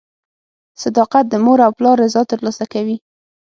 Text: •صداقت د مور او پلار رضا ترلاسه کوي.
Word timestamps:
•صداقت 0.83 1.25
د 1.29 1.33
مور 1.45 1.59
او 1.65 1.71
پلار 1.77 1.95
رضا 2.03 2.21
ترلاسه 2.31 2.65
کوي. 2.73 2.97